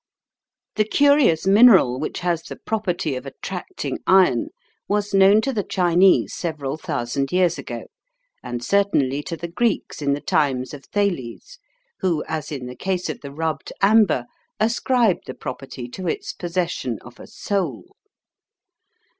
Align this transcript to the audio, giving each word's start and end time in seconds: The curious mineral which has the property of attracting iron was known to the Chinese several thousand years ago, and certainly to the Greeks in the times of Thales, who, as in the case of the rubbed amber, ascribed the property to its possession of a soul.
The 0.77 0.83
curious 0.83 1.45
mineral 1.45 1.99
which 1.99 2.21
has 2.21 2.41
the 2.41 2.55
property 2.55 3.13
of 3.15 3.27
attracting 3.27 3.99
iron 4.07 4.47
was 4.87 5.13
known 5.13 5.41
to 5.41 5.53
the 5.53 5.63
Chinese 5.63 6.33
several 6.33 6.75
thousand 6.75 7.31
years 7.31 7.59
ago, 7.59 7.83
and 8.41 8.63
certainly 8.65 9.21
to 9.21 9.37
the 9.37 9.47
Greeks 9.47 10.01
in 10.01 10.13
the 10.13 10.19
times 10.19 10.73
of 10.73 10.85
Thales, 10.85 11.59
who, 11.99 12.23
as 12.27 12.51
in 12.51 12.65
the 12.65 12.75
case 12.75 13.11
of 13.11 13.21
the 13.21 13.29
rubbed 13.31 13.71
amber, 13.79 14.25
ascribed 14.59 15.27
the 15.27 15.35
property 15.35 15.87
to 15.89 16.07
its 16.07 16.33
possession 16.33 16.97
of 17.03 17.19
a 17.19 17.27
soul. 17.27 17.85